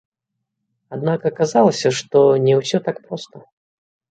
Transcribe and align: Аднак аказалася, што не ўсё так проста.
Аднак 0.95 1.27
аказалася, 1.31 1.91
што 1.99 2.25
не 2.49 2.59
ўсё 2.61 2.77
так 2.89 2.95
проста. 3.05 3.35